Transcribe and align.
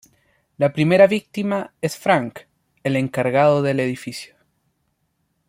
La 0.57 0.73
primera 0.73 1.05
víctima 1.05 1.75
es 1.79 1.95
Frank, 1.95 2.47
el 2.81 2.95
encargado 2.95 3.61
del 3.61 3.79
edificio. 3.79 4.35